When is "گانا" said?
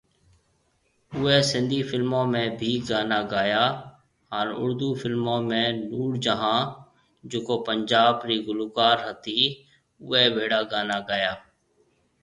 2.89-3.19, 10.71-10.97